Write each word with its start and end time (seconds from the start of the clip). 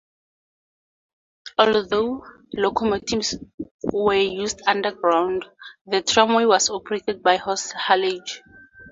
Although 1.59 2.25
locomotives 2.53 3.35
were 3.83 4.15
used 4.15 4.59
underground, 4.65 5.45
the 5.85 6.01
tramway 6.01 6.45
was 6.45 6.71
operated 6.71 7.21
by 7.21 7.35
horse 7.35 7.71
haulage. 7.73 8.41